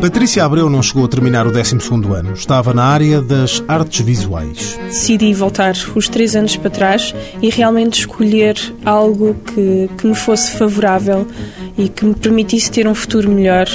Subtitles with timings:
[0.00, 1.76] Patrícia Abreu não chegou a terminar o 12
[2.16, 2.32] ano.
[2.32, 4.78] Estava na área das artes visuais.
[4.84, 10.52] Decidi voltar os três anos para trás e realmente escolher algo que, que me fosse
[10.52, 11.26] favorável
[11.76, 13.66] e que me permitisse ter um futuro melhor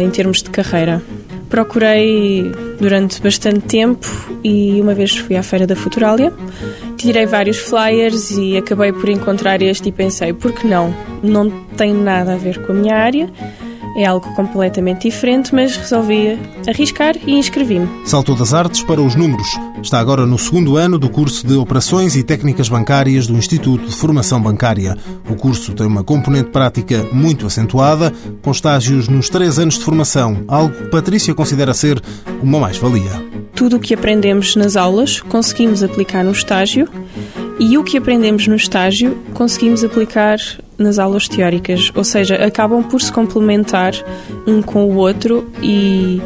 [0.00, 1.00] em termos de carreira.
[1.48, 2.50] Procurei
[2.80, 4.08] durante bastante tempo
[4.42, 6.32] e uma vez fui à Feira da Futuralia,
[6.96, 10.92] tirei vários flyers e acabei por encontrar este e pensei, por que não?
[11.22, 13.30] Não tem nada a ver com a minha área
[13.96, 17.88] é algo completamente diferente, mas resolvi arriscar e inscrevi-me.
[18.04, 19.48] Saltou das artes para os números.
[19.82, 23.94] Está agora no segundo ano do curso de Operações e Técnicas Bancárias do Instituto de
[23.94, 24.96] Formação Bancária.
[25.28, 30.44] O curso tem uma componente prática muito acentuada, com estágios nos três anos de formação,
[30.46, 32.00] algo que Patrícia considera ser
[32.42, 33.10] uma mais-valia.
[33.54, 36.86] Tudo o que aprendemos nas aulas conseguimos aplicar no estágio
[37.58, 40.38] e o que aprendemos no estágio conseguimos aplicar
[40.78, 43.92] nas aulas teóricas, ou seja, acabam por se complementar
[44.46, 46.20] um com o outro e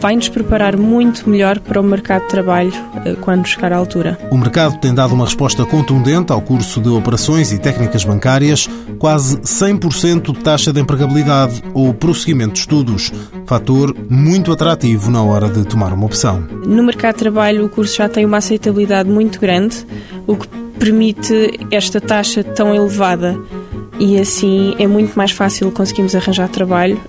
[0.00, 2.72] vai-nos preparar muito melhor para o mercado de trabalho
[3.04, 4.18] eh, quando chegar à altura.
[4.30, 8.68] O mercado tem dado uma resposta contundente ao curso de Operações e Técnicas Bancárias,
[8.98, 13.12] quase 100% de taxa de empregabilidade ou prosseguimento de estudos,
[13.46, 16.46] fator muito atrativo na hora de tomar uma opção.
[16.64, 19.86] No mercado de trabalho, o curso já tem uma aceitabilidade muito grande,
[20.26, 23.38] o que permite esta taxa tão elevada
[24.00, 27.00] e assim é muito mais fácil conseguirmos arranjar trabalho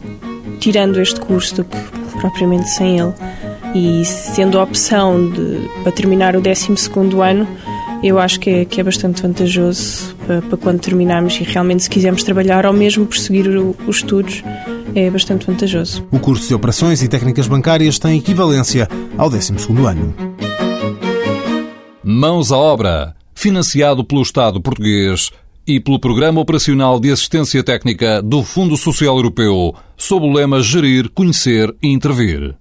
[0.60, 1.78] tirando este curso do que
[2.20, 3.14] propriamente sem ele.
[3.74, 6.74] E sendo a opção de, para terminar o 12
[7.20, 7.48] ano,
[8.04, 11.90] eu acho que é, que é bastante vantajoso para, para, quando terminarmos e realmente se
[11.90, 14.44] quisermos trabalhar ou mesmo prosseguir o, os estudos,
[14.94, 16.06] é bastante vantajoso.
[16.12, 19.54] O curso de Operações e Técnicas Bancárias tem equivalência ao 12
[19.88, 20.14] ano.
[22.04, 25.32] Mãos à obra, financiado pelo Estado português
[25.68, 31.10] e pelo Programa Operacional de Assistência Técnica do Fundo Social Europeu, sob o lema Gerir,
[31.10, 32.56] Conhecer e Intervir.